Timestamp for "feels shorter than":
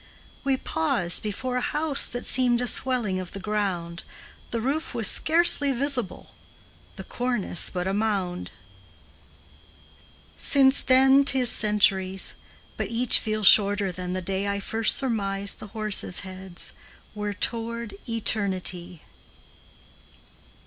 13.19-14.13